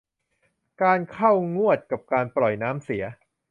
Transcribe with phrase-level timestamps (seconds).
[0.81, 3.03] การเข้างวดกับการปล่อยน้ำเสีย